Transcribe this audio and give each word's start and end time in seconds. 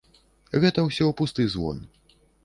Гэта 0.63 0.85
ўсё 0.85 1.09
пусты 1.19 1.45
звон. 1.57 1.77